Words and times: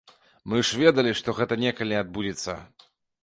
Мы 0.51 0.61
ж 0.69 0.79
ведалі, 0.83 1.11
што 1.19 1.35
гэта 1.39 1.59
некалі 1.65 1.99
адбудзецца. 1.99 2.57